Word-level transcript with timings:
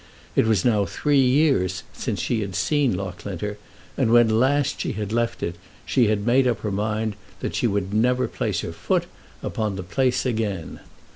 It 0.35 0.47
was 0.47 0.65
now 0.65 0.83
three 0.85 1.19
years 1.21 1.83
since 1.93 2.19
she 2.19 2.41
had 2.41 2.55
seen 2.55 2.95
Loughlinter, 2.95 3.59
and 3.95 4.09
when 4.11 4.39
last 4.39 4.81
she 4.81 4.93
had 4.93 5.11
left 5.13 5.43
it, 5.43 5.57
she 5.85 6.07
had 6.07 6.25
made 6.25 6.47
up 6.47 6.61
her 6.61 6.71
mind 6.71 7.15
that 7.41 7.53
she 7.53 7.67
would 7.67 7.93
never 7.93 8.27
place 8.27 8.61
her 8.61 8.73
foot 8.73 9.03
upon 9.43 9.75
the 9.75 9.83
place 9.83 10.25
again. 10.25 10.79